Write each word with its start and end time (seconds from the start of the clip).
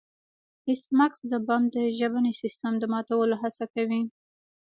ایس 0.67 0.83
میکس 0.97 1.21
د 1.31 1.33
بم 1.47 1.61
د 1.75 1.77
ژبني 1.97 2.33
سیستم 2.41 2.73
د 2.79 2.83
ماتولو 2.93 3.35
هڅه 3.41 3.65
کوي 3.73 4.01